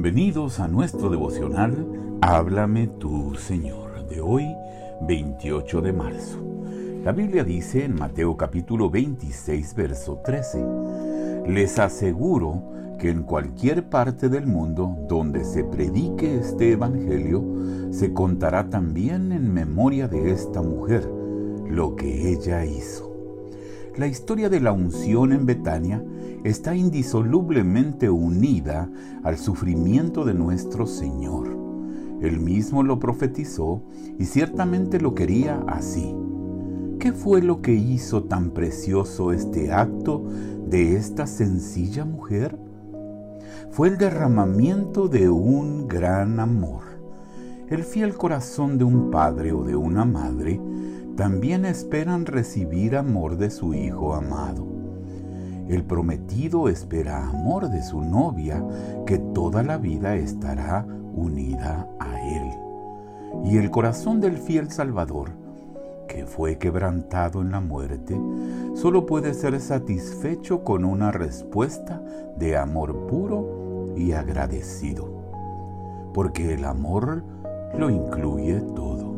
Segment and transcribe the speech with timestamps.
[0.00, 1.84] Bienvenidos a nuestro devocional
[2.20, 4.46] Háblame tú, Señor, de hoy,
[5.00, 6.38] 28 de marzo.
[7.02, 10.64] La Biblia dice en Mateo capítulo 26, verso 13,
[11.48, 12.62] Les aseguro
[13.00, 17.44] que en cualquier parte del mundo donde se predique este Evangelio,
[17.90, 21.10] se contará también en memoria de esta mujer
[21.68, 23.12] lo que ella hizo.
[23.96, 26.04] La historia de la unción en Betania
[26.44, 28.90] está indisolublemente unida
[29.22, 31.56] al sufrimiento de nuestro Señor.
[32.20, 33.82] Él mismo lo profetizó
[34.18, 36.14] y ciertamente lo quería así.
[36.98, 40.24] ¿Qué fue lo que hizo tan precioso este acto
[40.66, 42.58] de esta sencilla mujer?
[43.70, 46.82] Fue el derramamiento de un gran amor.
[47.68, 50.60] El fiel corazón de un padre o de una madre
[51.16, 54.77] también esperan recibir amor de su hijo amado.
[55.68, 58.64] El prometido espera amor de su novia
[59.06, 62.50] que toda la vida estará unida a él.
[63.44, 65.32] Y el corazón del fiel Salvador,
[66.08, 68.18] que fue quebrantado en la muerte,
[68.72, 72.02] solo puede ser satisfecho con una respuesta
[72.38, 75.06] de amor puro y agradecido.
[76.14, 77.22] Porque el amor
[77.76, 79.14] lo incluye todo.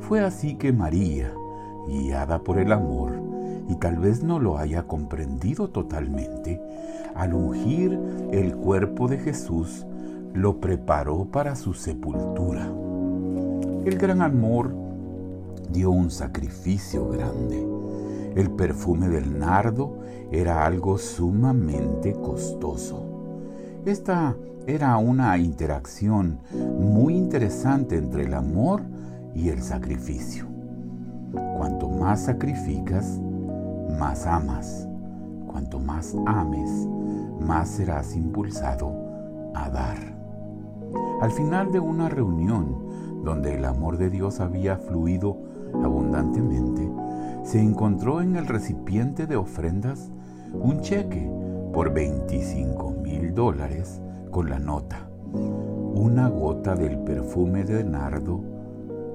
[0.00, 1.30] Fue así que María,
[1.86, 3.27] guiada por el amor,
[3.68, 6.60] y tal vez no lo haya comprendido totalmente,
[7.14, 7.98] al ungir
[8.32, 9.86] el cuerpo de Jesús,
[10.34, 12.70] lo preparó para su sepultura.
[13.84, 14.74] El gran amor
[15.72, 17.66] dio un sacrificio grande.
[18.34, 19.98] El perfume del nardo
[20.30, 23.02] era algo sumamente costoso.
[23.84, 28.82] Esta era una interacción muy interesante entre el amor
[29.34, 30.46] y el sacrificio.
[31.56, 33.18] Cuanto más sacrificas,
[33.98, 34.88] más amas.
[35.46, 36.88] Cuanto más ames,
[37.40, 38.92] más serás impulsado
[39.54, 39.96] a dar.
[41.20, 42.88] Al final de una reunión
[43.24, 45.36] donde el amor de Dios había fluido
[45.82, 46.88] abundantemente,
[47.42, 50.10] se encontró en el recipiente de ofrendas
[50.52, 51.28] un cheque
[51.72, 54.00] por 25 mil dólares
[54.30, 55.08] con la nota,
[55.94, 58.40] una gota del perfume de nardo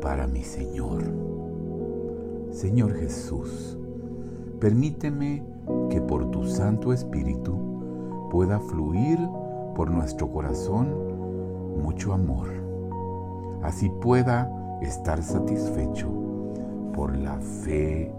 [0.00, 1.02] para mi Señor.
[2.50, 3.78] Señor Jesús,
[4.64, 5.42] Permíteme
[5.90, 9.18] que por tu Santo Espíritu pueda fluir
[9.76, 12.48] por nuestro corazón mucho amor.
[13.62, 16.08] Así pueda estar satisfecho
[16.94, 18.10] por la fe.